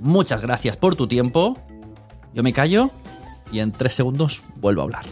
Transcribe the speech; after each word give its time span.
Muchas 0.00 0.42
gracias 0.42 0.76
por 0.76 0.96
tu 0.96 1.06
tiempo. 1.06 1.58
Yo 2.34 2.42
me 2.42 2.52
callo 2.52 2.90
y 3.50 3.60
en 3.60 3.72
tres 3.72 3.94
segundos 3.94 4.42
vuelvo 4.56 4.82
a 4.82 4.84
hablar. 4.84 5.04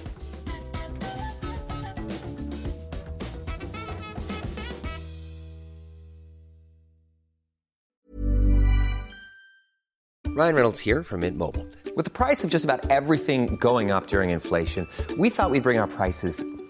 Ryan 10.37 10.57
Reynolds 10.57 10.81
here 10.81 11.05
from 11.05 11.21
Mint 11.21 11.39
Mobile. 11.39 11.65
With 11.97 12.07
the 12.07 12.11
price 12.11 12.43
of 12.43 12.51
just 12.51 12.65
about 12.65 12.91
everything 12.91 13.55
going 13.61 13.93
up 13.93 14.09
during 14.09 14.31
inflation, 14.31 14.89
we 15.17 15.31
thought 15.31 15.53
we'd 15.53 15.63
bring 15.63 15.79
our 15.79 15.87
prices 15.87 16.45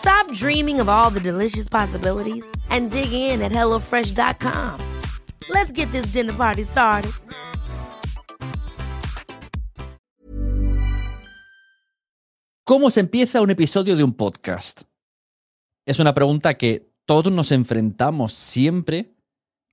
Stop 0.00 0.32
dreaming 0.32 0.80
of 0.80 0.88
all 0.88 1.10
the 1.10 1.20
delicious 1.20 1.68
possibilities 1.68 2.46
and 2.70 2.90
dig 2.90 3.12
in 3.12 3.42
at 3.42 3.52
HelloFresh.com. 3.52 4.80
Let's 5.50 5.70
get 5.72 5.92
this 5.92 6.10
dinner 6.10 6.32
party 6.32 6.64
started. 6.64 7.12
¿Cómo 12.64 12.90
se 12.90 13.00
empieza 13.00 13.42
un 13.42 13.50
episodio 13.50 13.94
de 13.94 14.02
un 14.02 14.14
podcast? 14.14 14.84
Es 15.84 15.98
una 15.98 16.14
pregunta 16.14 16.54
que 16.54 16.90
todos 17.04 17.30
nos 17.30 17.52
enfrentamos 17.52 18.32
siempre. 18.32 19.14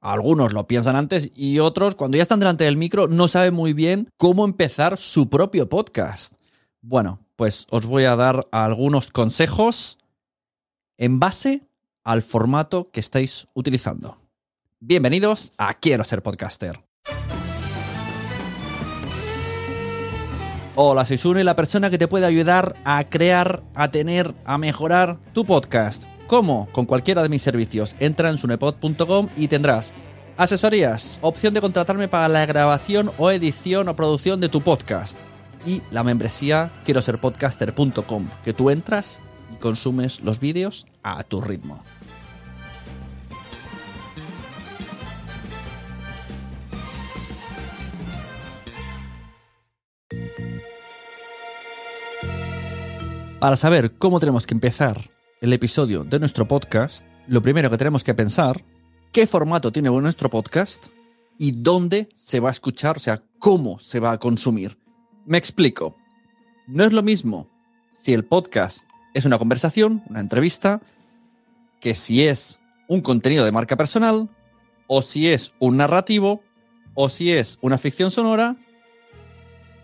Algunos 0.02 0.52
lo 0.52 0.68
piensan 0.68 0.98
antes 0.98 1.32
y 1.36 1.60
otros, 1.60 1.96
cuando 1.96 2.18
ya 2.18 2.24
están 2.24 2.40
delante 2.40 2.66
del 2.66 2.76
micro, 2.76 3.08
no 3.08 3.30
saben 3.30 3.54
muy 3.54 3.72
bien 3.72 4.10
cómo 4.18 4.44
empezar 4.44 4.98
su 4.98 5.30
propio 5.30 5.70
podcast. 5.70 6.34
Bueno, 6.82 7.20
pues 7.38 7.66
os 7.70 7.86
voy 7.86 8.04
a 8.04 8.18
dar 8.18 8.46
algunos 8.52 9.10
consejos 9.12 10.00
en 10.97 11.19
base 11.19 11.68
al 12.03 12.24
formato 12.24 12.90
que 12.91 13.00
estáis 13.00 13.47
utilizando. 13.53 14.18
Bienvenidos 14.80 15.53
a 15.58 15.74
Quiero 15.74 16.03
ser 16.03 16.22
podcaster. 16.22 16.80
Hola, 20.75 21.06
soy 21.06 21.18
Sune, 21.18 21.44
la 21.44 21.56
persona 21.56 21.90
que 21.90 21.97
te 21.97 22.07
puede 22.07 22.28
ayudar 22.28 22.75
a 22.86 23.03
crear, 23.09 23.63
a 23.74 23.90
tener, 23.90 24.36
a 24.46 24.59
mejorar 24.59 25.19
tu 25.34 25.44
podcast. 25.44 26.03
¿Cómo? 26.28 26.68
Con 26.72 26.86
cualquiera 26.86 27.24
de 27.24 27.30
mis 27.30 27.41
servicios. 27.41 27.96
Entra 28.00 28.30
en 28.30 28.38
sunepod.com 28.38 29.30
y 29.36 29.47
tendrás 29.47 29.94
asesorías, 30.38 31.18
opción 31.24 31.56
de 31.56 31.62
contratarme 31.62 32.07
para 32.07 32.28
la 32.28 32.46
grabación 32.46 33.12
o 33.18 33.31
edición 33.31 33.90
o 33.90 33.96
producción 33.96 34.40
de 34.40 34.50
tu 34.50 34.62
podcast 34.62 35.18
y 35.66 35.81
la 35.91 36.03
membresía 36.03 36.72
quiero 36.86 37.02
ser 37.02 37.19
podcaster.com, 37.19 38.30
que 38.44 38.53
tú 38.53 38.69
entras 38.69 39.22
y 39.52 39.56
consumes 39.58 40.22
los 40.22 40.40
vídeos 40.40 40.85
a 41.03 41.24
tu 41.24 41.41
ritmo. 41.41 41.84
Para 53.40 53.56
saber 53.56 53.96
cómo 53.97 54.19
tenemos 54.19 54.47
que 54.47 54.56
empezar 54.56 55.00
el 55.41 55.53
episodio 55.53 56.03
de 56.03 56.19
nuestro 56.19 56.47
podcast, 56.47 57.06
lo 57.28 57.41
primero 57.44 57.69
que 57.69 57.78
tenemos 57.78 58.03
que 58.03 58.16
pensar, 58.16 58.66
qué 59.12 59.28
formato 59.28 59.72
tiene 59.72 59.91
nuestro 59.91 60.30
podcast 60.30 60.88
y 61.38 61.52
dónde 61.52 62.09
se 62.16 62.40
va 62.40 62.50
a 62.50 62.52
escuchar, 62.52 62.97
o 62.97 63.00
sea, 63.00 63.24
cómo 63.38 63.78
se 63.78 64.00
va 64.00 64.12
a 64.12 64.18
consumir. 64.18 64.80
Me 65.28 65.38
explico. 65.38 65.96
No 66.68 66.84
es 66.84 66.94
lo 66.94 67.03
mismo 67.03 67.47
si 67.91 68.16
el 68.16 68.25
podcast 68.25 68.88
es 69.13 69.25
una 69.25 69.38
conversación, 69.38 70.03
una 70.09 70.19
entrevista, 70.19 70.81
que 71.79 71.95
si 71.95 72.28
es 72.28 72.59
un 72.88 73.01
contenido 73.01 73.45
de 73.45 73.51
marca 73.51 73.75
personal, 73.75 74.29
o 74.88 75.01
si 75.01 75.28
es 75.28 75.53
un 75.59 75.78
narrativo, 75.78 76.41
o 76.94 77.09
si 77.09 77.31
es 77.31 77.57
una 77.62 77.78
ficción 77.78 78.12
sonora, 78.12 78.56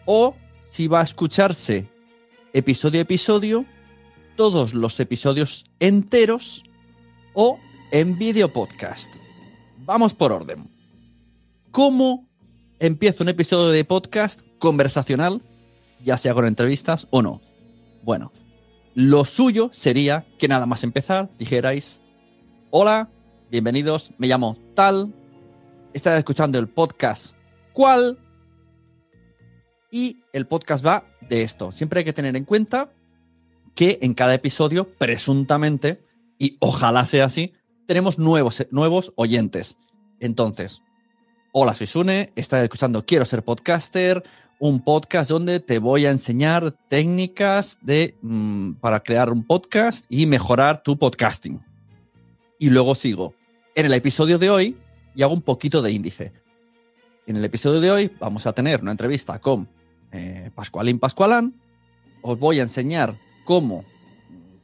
o 0.06 0.36
si 0.60 0.88
va 0.88 1.02
a 1.02 1.04
escucharse 1.04 1.88
episodio 2.54 3.00
a 3.00 3.04
episodio, 3.04 3.66
todos 4.36 4.74
los 4.74 5.00
episodios 5.00 5.66
enteros, 5.80 6.64
o 7.34 7.60
en 7.92 8.18
video 8.18 8.52
podcast. 8.52 9.14
Vamos 9.80 10.14
por 10.14 10.32
orden. 10.32 10.70
¿Cómo 11.72 12.28
empieza 12.80 13.24
un 13.24 13.30
episodio 13.30 13.70
de 13.70 13.84
podcast 13.84 14.42
conversacional, 14.60 15.42
ya 16.04 16.18
sea 16.18 16.34
con 16.34 16.48
entrevistas 16.48 17.08
o 17.10 17.22
no? 17.22 17.42
Bueno, 18.04 18.32
lo 18.96 19.26
suyo 19.26 19.70
sería 19.72 20.26
que 20.38 20.48
nada 20.48 20.66
más 20.66 20.84
empezar 20.84 21.30
dijerais, 21.38 22.02
hola, 22.70 23.10
bienvenidos, 23.50 24.12
me 24.18 24.28
llamo 24.28 24.58
tal, 24.76 25.14
estás 25.94 26.18
escuchando 26.18 26.60
el 26.60 26.68
podcast 26.68 27.36
cuál, 27.74 28.20
y 29.94 30.24
el 30.34 30.48
podcast 30.48 30.84
va 30.84 31.06
de 31.22 31.44
esto. 31.44 31.72
Siempre 31.72 32.00
hay 32.00 32.04
que 32.04 32.14
tener 32.14 32.36
en 32.36 32.46
cuenta 32.46 32.92
que 33.76 34.00
en 34.02 34.16
cada 34.16 34.34
episodio, 34.34 34.92
presuntamente, 34.98 36.04
y 36.40 36.58
ojalá 36.60 37.06
sea 37.06 37.26
así, 37.26 37.54
tenemos 37.86 38.18
nuevos, 38.18 38.66
nuevos 38.72 39.14
oyentes. 39.18 39.78
Entonces, 40.20 40.82
hola, 41.52 41.76
soy 41.76 41.86
Sune, 41.86 42.34
estás 42.36 42.64
escuchando 42.64 43.06
Quiero 43.06 43.24
ser 43.26 43.44
podcaster, 43.44 44.24
un 44.60 44.80
podcast 44.80 45.30
donde 45.30 45.60
te 45.60 45.80
voy 45.80 46.06
a 46.06 46.12
enseñar 46.12 46.74
técnicas 46.90 47.80
de, 47.82 48.16
mm, 48.22 48.74
para 48.74 49.02
crear 49.02 49.32
un 49.32 49.44
podcast 49.44 50.06
y 50.10 50.26
mejorar 50.26 50.84
tu 50.84 50.98
podcasting. 50.98 51.62
Y 52.60 52.70
luego 52.70 52.96
sigo. 52.96 53.34
En 53.76 53.86
el 53.86 53.94
episodio 53.94 54.38
de 54.38 54.50
hoy, 54.50 54.78
y 55.16 55.22
hago 55.22 55.34
un 55.34 55.42
poquito 55.42 55.82
de 55.82 55.92
índice. 55.92 56.32
En 57.26 57.38
el 57.38 57.46
episodio 57.46 57.80
de 57.80 57.92
hoy 57.92 58.12
vamos 58.20 58.48
a 58.48 58.54
tener 58.54 58.82
una 58.82 58.92
entrevista 58.92 59.40
con 59.40 59.70
eh, 60.12 60.50
Pascualín 60.56 61.00
Pascualán. 61.00 61.54
Os 62.22 62.40
voy 62.40 62.60
a 62.60 62.64
enseñar 62.64 63.20
cómo, 63.46 63.86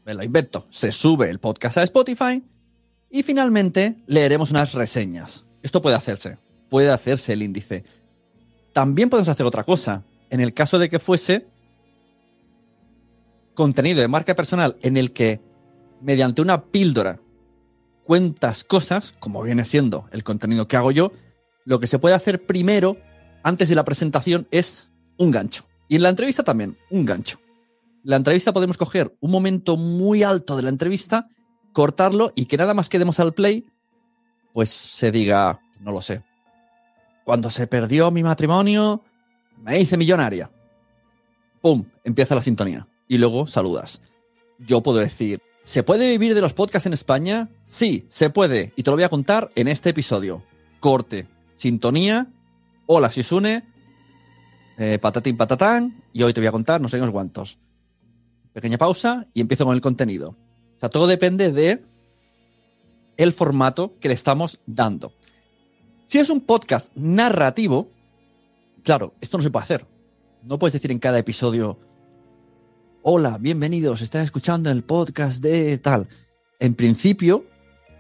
me 0.06 0.14
lo 0.14 0.24
invento, 0.24 0.68
se 0.70 0.92
sube 0.92 1.30
el 1.30 1.40
podcast 1.40 1.78
a 1.78 1.84
Spotify. 1.84 2.44
Y 3.10 3.24
finalmente 3.24 3.98
leeremos 4.06 4.52
unas 4.52 4.74
reseñas. 4.74 5.46
Esto 5.64 5.82
puede 5.82 5.96
hacerse, 5.96 6.38
puede 6.70 6.92
hacerse 6.92 7.34
el 7.34 7.44
índice. 7.44 7.84
También 8.74 9.10
podemos 9.10 9.30
hacer 9.30 9.46
otra 9.46 9.64
cosa. 9.64 10.04
en 10.32 10.42
el 10.42 10.54
caso 10.54 10.78
de 10.78 10.90
que 10.90 11.00
fuese 11.00 11.48
contenido 13.56 14.00
de 14.00 14.08
marca 14.08 14.36
personal 14.36 14.78
en 14.84 14.96
el 14.96 15.12
que 15.12 15.42
mediante 16.02 16.42
una 16.42 16.66
píldora 16.66 17.20
cuentas 18.04 18.64
cosas, 18.64 19.14
como 19.20 19.42
viene 19.44 19.66
siendo 19.66 20.08
el 20.12 20.24
contenido 20.24 20.68
que 20.68 20.78
hago 20.78 20.92
yo, 20.92 21.12
lo 21.66 21.80
que 21.80 21.88
se 21.88 22.00
puede 22.00 22.16
hacer 22.16 22.46
primero, 22.46 22.98
antes 23.44 23.70
de 23.70 23.76
la 23.76 23.84
presentación, 23.84 24.48
es 24.50 24.90
un 25.18 25.32
gancho. 25.32 25.66
Y 25.88 25.98
en 25.98 26.04
la 26.04 26.10
entrevista 26.10 26.44
también, 26.44 26.78
un 26.90 27.06
gancho. 27.06 27.40
La 28.04 28.16
entrevista 28.16 28.54
podemos 28.54 28.78
coger 28.78 29.16
un 29.20 29.32
momento 29.32 29.78
muy 29.78 30.24
alto 30.24 30.56
de 30.56 30.64
la 30.64 30.70
entrevista, 30.70 31.28
cortarlo 31.74 32.32
y 32.36 32.46
que 32.46 32.58
nada 32.58 32.74
más 32.74 32.90
que 32.90 32.98
demos 32.98 33.20
al 33.20 33.34
play, 33.34 33.66
pues 34.54 34.70
se 34.70 35.12
diga, 35.12 35.60
no 35.80 35.92
lo 35.92 36.02
sé. 36.02 36.24
Cuando 37.30 37.52
se 37.52 37.68
perdió 37.68 38.10
mi 38.10 38.24
matrimonio, 38.24 39.04
me 39.62 39.80
hice 39.80 39.98
millonaria. 39.98 40.50
¡Pum! 41.62 41.86
Empieza 42.04 42.34
la 42.34 42.42
sintonía. 42.42 42.88
Y 43.08 43.20
luego 43.20 43.46
saludas. 43.46 44.02
Yo 44.58 44.82
puedo 44.82 44.98
decir, 44.98 45.40
¿se 45.64 45.84
puede 45.84 46.10
vivir 46.10 46.34
de 46.34 46.42
los 46.42 46.54
podcasts 46.54 46.88
en 46.88 46.94
España? 46.94 47.48
Sí, 47.66 48.08
se 48.08 48.32
puede. 48.32 48.74
Y 48.76 48.82
te 48.82 48.90
lo 48.90 48.98
voy 48.98 49.04
a 49.04 49.10
contar 49.10 49.52
en 49.54 49.68
este 49.68 49.92
episodio. 49.92 50.44
Corte, 50.80 51.28
sintonía. 51.54 52.34
Hola, 52.88 53.12
Sisune. 53.12 53.64
Eh, 54.80 54.98
patatín 55.00 55.38
patatán. 55.38 56.02
Y 56.12 56.24
hoy 56.24 56.34
te 56.34 56.42
voy 56.42 56.48
a 56.48 56.52
contar 56.52 56.82
no 56.82 56.88
sé 56.88 57.00
cuántos. 57.12 57.60
Pequeña 58.54 58.80
pausa 58.80 59.28
y 59.36 59.42
empiezo 59.42 59.66
con 59.66 59.76
el 59.76 59.82
contenido. 59.82 60.30
O 60.78 60.80
sea, 60.80 60.90
todo 60.90 61.06
depende 61.06 61.52
de 61.52 61.80
el 63.18 63.34
formato 63.34 63.94
que 64.00 64.08
le 64.08 64.16
estamos 64.16 64.60
dando. 64.66 65.14
Si 66.10 66.18
es 66.18 66.32
un 66.32 66.42
podcast 66.42 66.92
narrativo, 66.96 67.88
claro, 68.82 69.14
esto 69.22 69.38
no 69.38 69.44
se 69.44 69.52
puede 69.52 69.64
hacer. 69.64 69.86
No 70.42 70.58
puedes 70.58 70.74
decir 70.74 70.92
en 70.92 70.98
cada 70.98 71.20
episodio, 71.20 71.78
hola, 73.04 73.38
bienvenidos, 73.40 74.02
estás 74.02 74.24
escuchando 74.24 74.72
el 74.72 74.84
podcast 74.84 75.44
de 75.44 75.78
tal. 75.78 76.08
En 76.58 76.74
principio, 76.74 77.46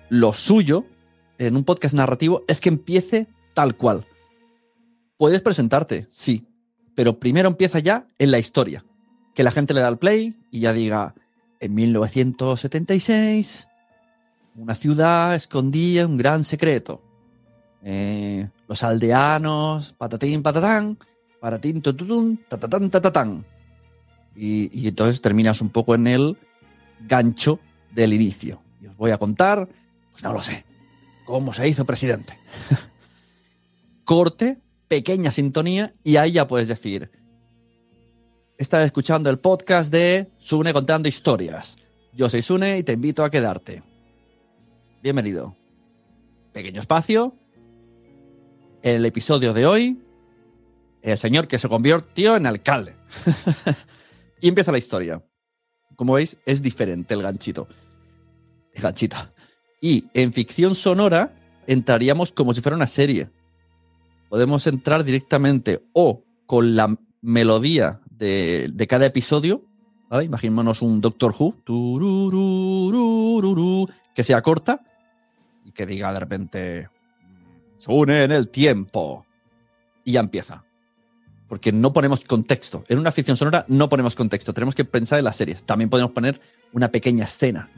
lo 0.09 0.33
suyo 0.33 0.85
en 1.37 1.55
un 1.55 1.63
podcast 1.63 1.93
narrativo 1.93 2.45
es 2.47 2.59
que 2.61 2.69
empiece 2.69 3.27
tal 3.53 3.77
cual. 3.77 4.07
Puedes 5.17 5.41
presentarte, 5.41 6.07
sí, 6.09 6.47
pero 6.95 7.19
primero 7.19 7.47
empieza 7.47 7.77
ya 7.77 8.07
en 8.17 8.31
la 8.31 8.39
historia. 8.39 8.83
Que 9.35 9.43
la 9.43 9.51
gente 9.51 9.75
le 9.75 9.81
da 9.81 9.87
el 9.87 9.99
play 9.99 10.35
y 10.49 10.61
ya 10.61 10.73
diga, 10.73 11.13
en 11.59 11.75
1976, 11.75 13.67
una 14.55 14.73
ciudad 14.73 15.35
escondía 15.35 16.07
un 16.07 16.17
gran 16.17 16.43
secreto. 16.43 17.03
Eh, 17.83 18.49
los 18.67 18.83
aldeanos, 18.83 19.93
patatín, 19.97 20.43
patatán, 20.43 20.97
paratín, 21.39 21.81
tututun, 21.81 22.43
tatatán, 22.47 22.89
tatatán. 22.89 23.45
Y, 24.35 24.69
y 24.77 24.87
entonces 24.87 25.21
terminas 25.21 25.61
un 25.61 25.69
poco 25.69 25.95
en 25.95 26.07
el 26.07 26.37
gancho 27.07 27.59
del 27.91 28.13
inicio. 28.13 28.61
Y 28.81 28.87
os 28.87 28.97
voy 28.97 29.11
a 29.11 29.17
contar, 29.17 29.67
pues 30.11 30.23
no 30.23 30.33
lo 30.33 30.41
sé, 30.41 30.65
cómo 31.25 31.53
se 31.53 31.67
hizo 31.67 31.85
presidente. 31.85 32.37
Corte, 34.03 34.59
pequeña 34.87 35.31
sintonía, 35.31 35.93
y 36.03 36.17
ahí 36.17 36.33
ya 36.33 36.47
puedes 36.47 36.67
decir, 36.67 37.11
estás 38.57 38.85
escuchando 38.85 39.29
el 39.29 39.39
podcast 39.39 39.91
de 39.91 40.27
Sune 40.39 40.73
contando 40.73 41.07
historias. 41.07 41.77
Yo 42.13 42.29
soy 42.29 42.41
Sune 42.41 42.79
y 42.79 42.83
te 42.83 42.93
invito 42.93 43.23
a 43.23 43.29
quedarte. 43.29 43.81
Bienvenido. 45.01 45.55
Pequeño 46.51 46.81
espacio. 46.81 47.33
El 48.81 49.05
episodio 49.05 49.53
de 49.53 49.65
hoy, 49.65 50.01
el 51.01 51.17
señor 51.17 51.47
que 51.47 51.59
se 51.59 51.67
convirtió 51.67 52.35
en 52.35 52.45
alcalde. 52.45 52.95
y 54.41 54.47
empieza 54.47 54.71
la 54.71 54.77
historia. 54.77 55.21
Como 55.95 56.13
veis, 56.13 56.37
es 56.45 56.61
diferente 56.61 57.13
el 57.13 57.21
ganchito. 57.21 57.67
El 58.71 58.81
ganchito. 58.81 59.17
Y 59.81 60.05
en 60.13 60.31
ficción 60.31 60.75
sonora 60.75 61.35
entraríamos 61.67 62.31
como 62.31 62.53
si 62.53 62.61
fuera 62.61 62.77
una 62.77 62.87
serie. 62.87 63.29
Podemos 64.29 64.65
entrar 64.67 65.03
directamente 65.03 65.83
o 65.93 66.23
con 66.45 66.75
la 66.75 66.95
melodía 67.21 68.01
de, 68.09 68.87
cada 68.87 69.05
episodio, 69.05 69.65
¿vale? 70.09 70.23
Imaginémonos 70.25 70.81
un 70.81 71.01
Doctor 71.01 71.35
Who, 71.37 71.63
que 74.15 74.23
sea 74.23 74.41
corta 74.41 74.81
y 75.65 75.71
que 75.71 75.85
diga 75.85 76.13
de 76.13 76.19
repente, 76.19 76.89
Sune 77.79 78.23
en 78.23 78.31
el 78.31 78.49
tiempo. 78.49 79.25
Y 80.03 80.13
ya 80.13 80.19
empieza. 80.19 80.63
Porque 81.47 81.71
no 81.71 81.93
ponemos 81.93 82.23
contexto. 82.23 82.83
En 82.87 82.99
una 82.99 83.11
ficción 83.11 83.35
sonora 83.35 83.65
no 83.67 83.89
ponemos 83.89 84.15
contexto. 84.15 84.53
Tenemos 84.53 84.75
que 84.75 84.85
pensar 84.85 85.19
en 85.19 85.25
las 85.25 85.35
series. 85.35 85.63
También 85.63 85.89
podemos 85.89 86.11
poner 86.11 86.39
una 86.73 86.89
pequeña 86.91 87.25
escena. 87.25 87.69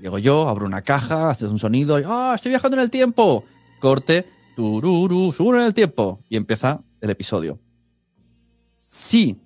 Llego 0.00 0.18
yo, 0.18 0.48
abro 0.48 0.66
una 0.66 0.82
caja, 0.82 1.30
haces 1.30 1.50
un 1.50 1.58
sonido, 1.58 1.98
¡ah, 2.06 2.32
estoy 2.34 2.50
viajando 2.50 2.76
en 2.76 2.82
el 2.82 2.90
tiempo! 2.90 3.44
Corte, 3.80 4.26
tururu, 4.56 5.32
Sune 5.32 5.58
en 5.58 5.64
el 5.64 5.74
tiempo. 5.74 6.20
Y 6.28 6.36
empieza 6.36 6.82
el 7.00 7.10
episodio. 7.10 7.58
Sí, 8.74 9.40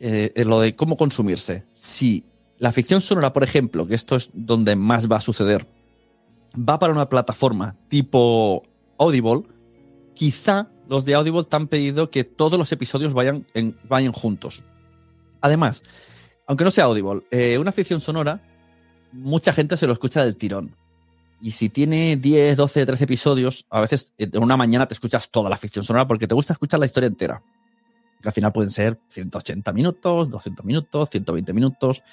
eh, 0.00 0.32
lo 0.44 0.60
de 0.60 0.74
cómo 0.74 0.96
consumirse. 0.96 1.64
Si 1.72 2.24
la 2.58 2.72
ficción 2.72 3.00
sonora, 3.00 3.32
por 3.32 3.44
ejemplo, 3.44 3.86
que 3.86 3.94
esto 3.94 4.16
es 4.16 4.30
donde 4.32 4.76
más 4.76 5.10
va 5.10 5.16
a 5.16 5.20
suceder, 5.20 5.66
va 6.56 6.78
para 6.78 6.92
una 6.92 7.08
plataforma 7.08 7.76
tipo 7.88 8.62
Audible, 8.98 9.42
quizá 10.14 10.68
los 10.88 11.04
de 11.04 11.14
Audible 11.14 11.44
te 11.44 11.56
han 11.56 11.68
pedido 11.68 12.10
que 12.10 12.24
todos 12.24 12.58
los 12.58 12.70
episodios 12.72 13.14
vayan, 13.14 13.46
vayan 13.88 14.12
juntos. 14.12 14.62
Además, 15.40 15.82
aunque 16.46 16.64
no 16.64 16.70
sea 16.70 16.84
Audible, 16.84 17.22
eh, 17.30 17.58
una 17.58 17.72
ficción 17.72 18.00
sonora, 18.00 18.42
mucha 19.12 19.52
gente 19.52 19.76
se 19.76 19.86
lo 19.86 19.92
escucha 19.92 20.24
del 20.24 20.36
tirón. 20.36 20.76
Y 21.40 21.52
si 21.52 21.68
tiene 21.68 22.16
10, 22.16 22.56
12, 22.56 22.86
13 22.86 23.04
episodios, 23.04 23.66
a 23.70 23.80
veces 23.80 24.12
en 24.18 24.42
una 24.42 24.56
mañana 24.56 24.86
te 24.86 24.94
escuchas 24.94 25.30
toda 25.30 25.50
la 25.50 25.56
ficción 25.56 25.84
sonora 25.84 26.06
porque 26.06 26.28
te 26.28 26.34
gusta 26.34 26.52
escuchar 26.52 26.78
la 26.78 26.86
historia 26.86 27.08
entera. 27.08 27.42
Al 28.22 28.32
final 28.32 28.52
pueden 28.52 28.70
ser 28.70 29.00
180 29.08 29.72
minutos, 29.72 30.30
200 30.30 30.64
minutos, 30.64 31.10
120 31.10 31.52
minutos. 31.52 32.04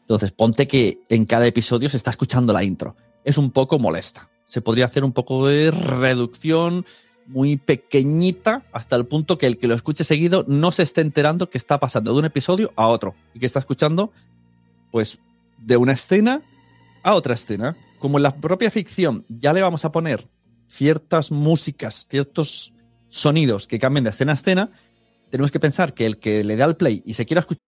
Entonces, 0.00 0.32
ponte 0.32 0.66
que 0.66 1.00
en 1.10 1.26
cada 1.26 1.46
episodio 1.46 1.90
se 1.90 1.98
está 1.98 2.08
escuchando 2.08 2.54
la 2.54 2.64
intro 2.64 2.96
es 3.28 3.36
un 3.36 3.50
poco 3.50 3.78
molesta. 3.78 4.30
Se 4.46 4.62
podría 4.62 4.86
hacer 4.86 5.04
un 5.04 5.12
poco 5.12 5.46
de 5.46 5.70
reducción 5.70 6.86
muy 7.26 7.58
pequeñita 7.58 8.64
hasta 8.72 8.96
el 8.96 9.04
punto 9.04 9.36
que 9.36 9.46
el 9.46 9.58
que 9.58 9.68
lo 9.68 9.74
escuche 9.74 10.02
seguido 10.02 10.44
no 10.48 10.72
se 10.72 10.82
esté 10.82 11.02
enterando 11.02 11.50
que 11.50 11.58
está 11.58 11.78
pasando 11.78 12.14
de 12.14 12.20
un 12.20 12.24
episodio 12.24 12.72
a 12.74 12.86
otro 12.86 13.14
y 13.34 13.38
que 13.38 13.44
está 13.44 13.58
escuchando 13.58 14.12
pues 14.90 15.18
de 15.58 15.76
una 15.76 15.92
escena 15.92 16.42
a 17.02 17.14
otra 17.14 17.34
escena. 17.34 17.76
Como 17.98 18.16
en 18.16 18.22
la 18.22 18.34
propia 18.34 18.70
ficción 18.70 19.26
ya 19.28 19.52
le 19.52 19.60
vamos 19.60 19.84
a 19.84 19.92
poner 19.92 20.26
ciertas 20.66 21.30
músicas, 21.30 22.06
ciertos 22.08 22.72
sonidos 23.10 23.66
que 23.66 23.78
cambien 23.78 24.04
de 24.04 24.10
escena 24.10 24.32
a 24.32 24.36
escena, 24.36 24.70
tenemos 25.30 25.50
que 25.50 25.60
pensar 25.60 25.92
que 25.92 26.06
el 26.06 26.16
que 26.16 26.44
le 26.44 26.56
da 26.56 26.64
el 26.64 26.76
play 26.76 27.02
y 27.04 27.12
se 27.12 27.26
quiera 27.26 27.40
escuchar 27.40 27.67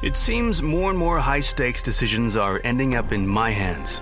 It 0.00 0.16
seems 0.16 0.62
more 0.62 0.90
and 0.90 0.98
more 0.98 1.18
high 1.18 1.40
stakes 1.40 1.82
decisions 1.82 2.36
are 2.36 2.60
ending 2.62 2.94
up 2.94 3.10
in 3.10 3.26
my 3.26 3.50
hands. 3.50 3.98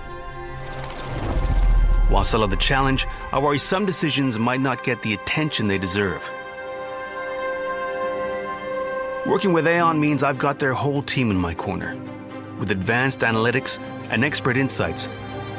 While 2.09 2.23
still 2.23 2.43
of 2.43 2.51
the 2.51 2.55
challenge, 2.57 3.07
I 3.31 3.39
worry 3.39 3.57
some 3.57 3.87
decisions 3.87 4.37
might 4.37 4.61
not 4.61 4.83
get 4.83 5.01
the 5.01 5.15
attention 5.15 5.65
they 5.65 5.79
deserve. 5.79 6.29
Working 9.25 9.53
with 9.53 9.65
Aon 9.65 9.99
means 9.99 10.21
I've 10.21 10.37
got 10.37 10.59
their 10.59 10.73
whole 10.73 11.01
team 11.01 11.31
in 11.31 11.37
my 11.37 11.55
corner, 11.55 11.97
with 12.59 12.69
advanced 12.69 13.21
analytics 13.21 13.79
and 14.11 14.23
expert 14.23 14.55
insights 14.55 15.09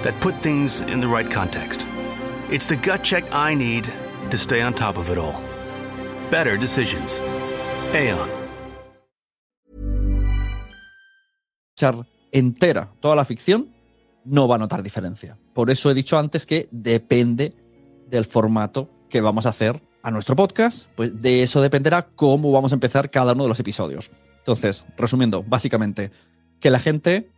that 0.02 0.20
put 0.20 0.40
things 0.40 0.82
in 0.82 1.00
the 1.00 1.08
right 1.08 1.28
context. 1.28 1.84
It's 2.48 2.66
the 2.66 2.76
gut 2.76 3.02
check 3.02 3.24
I 3.32 3.54
need 3.54 3.92
to 4.30 4.38
stay 4.38 4.60
on 4.60 4.72
top 4.72 4.98
of 4.98 5.10
it 5.10 5.18
all. 5.18 5.42
Better 6.30 6.56
decisions. 6.56 7.18
Aon. 7.92 8.47
Entera 12.32 12.90
toda 13.00 13.16
la 13.16 13.24
ficción, 13.24 13.68
no 14.24 14.48
va 14.48 14.56
a 14.56 14.58
notar 14.58 14.82
diferencia. 14.82 15.38
Por 15.54 15.70
eso 15.70 15.90
he 15.90 15.94
dicho 15.94 16.18
antes 16.18 16.46
que 16.46 16.68
depende 16.70 17.54
del 18.08 18.24
formato 18.24 18.90
que 19.08 19.20
vamos 19.20 19.46
a 19.46 19.50
hacer 19.50 19.82
a 20.02 20.10
nuestro 20.10 20.36
podcast, 20.36 20.88
pues 20.94 21.20
de 21.20 21.42
eso 21.42 21.60
dependerá 21.60 22.06
cómo 22.06 22.52
vamos 22.52 22.72
a 22.72 22.76
empezar 22.76 23.10
cada 23.10 23.32
uno 23.32 23.44
de 23.44 23.48
los 23.48 23.60
episodios. 23.60 24.10
Entonces, 24.38 24.86
resumiendo, 24.96 25.42
básicamente, 25.42 26.10
que 26.60 26.70
la 26.70 26.78
gente 26.78 27.30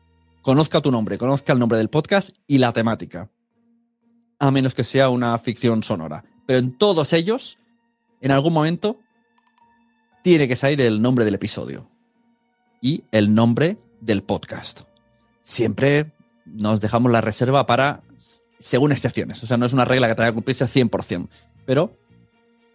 conozca 0.42 0.80
tu 0.80 0.90
nombre, 0.90 1.18
conozca 1.18 1.52
el 1.52 1.58
nombre 1.58 1.78
del 1.78 1.88
podcast 1.88 2.36
y 2.46 2.58
la 2.58 2.72
temática. 2.72 3.30
A 4.38 4.50
menos 4.50 4.74
que 4.74 4.84
sea 4.84 5.08
una 5.08 5.36
ficción 5.38 5.82
sonora. 5.82 6.24
Pero 6.46 6.58
en 6.58 6.76
todos 6.76 7.12
ellos, 7.12 7.58
en 8.20 8.30
algún 8.30 8.52
momento, 8.52 8.98
tiene 10.22 10.48
que 10.48 10.56
salir 10.56 10.80
el 10.80 11.00
nombre 11.02 11.24
del 11.24 11.34
episodio 11.34 11.88
y 12.80 13.04
el 13.12 13.34
nombre 13.34 13.78
del 14.00 14.22
podcast. 14.22 14.82
Siempre 15.40 16.12
nos 16.44 16.80
dejamos 16.80 17.10
la 17.12 17.20
reserva 17.20 17.66
para 17.66 18.02
según 18.58 18.92
excepciones. 18.92 19.42
O 19.42 19.46
sea, 19.46 19.56
no 19.56 19.66
es 19.66 19.72
una 19.72 19.84
regla 19.84 20.08
que 20.08 20.14
tenga 20.14 20.30
que 20.30 20.34
cumplirse 20.34 20.64
al 20.64 20.70
100%, 20.70 21.28
pero 21.64 21.96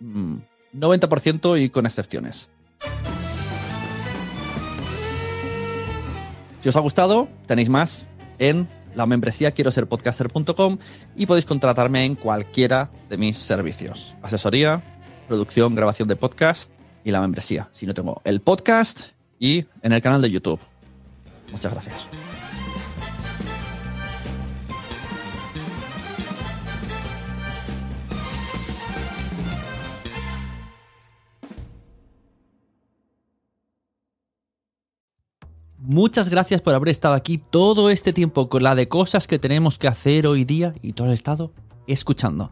90% 0.01 1.53
mm, 1.53 1.61
y 1.61 1.69
con 1.69 1.85
excepciones. 1.85 2.49
Si 6.59 6.69
os 6.69 6.75
ha 6.75 6.79
gustado, 6.79 7.29
tenéis 7.45 7.69
más 7.69 8.09
en 8.39 8.67
la 8.95 9.05
membresía 9.05 9.51
quiero 9.51 9.71
ser 9.71 9.87
podcaster.com 9.87 10.77
y 11.15 11.25
podéis 11.25 11.45
contratarme 11.45 12.05
en 12.05 12.15
cualquiera 12.15 12.89
de 13.09 13.17
mis 13.17 13.37
servicios. 13.37 14.15
Asesoría, 14.21 14.81
producción, 15.27 15.75
grabación 15.75 16.07
de 16.07 16.15
podcast 16.15 16.71
y 17.03 17.11
la 17.11 17.21
membresía. 17.21 17.69
Si 17.71 17.85
no 17.85 17.93
tengo 17.93 18.21
el 18.23 18.41
podcast 18.41 19.11
y 19.37 19.65
en 19.81 19.91
el 19.91 20.01
canal 20.01 20.21
de 20.21 20.31
YouTube. 20.31 20.59
Muchas 21.55 21.71
gracias. 21.71 22.09
Muchas 35.77 36.27
gracias 36.27 36.61
por 36.61 36.73
haber 36.73 36.89
estado 36.89 37.13
aquí 37.13 37.37
todo 37.37 37.89
este 37.89 38.11
tiempo 38.11 38.49
con 38.49 38.63
la 38.63 38.75
de 38.75 38.89
cosas 38.89 39.25
que 39.25 39.39
tenemos 39.39 39.79
que 39.79 39.87
hacer 39.87 40.27
hoy 40.27 40.43
día 40.43 40.75
y 40.81 40.91
todo 40.91 41.07
el 41.07 41.13
estado 41.13 41.53
escuchando. 41.87 42.51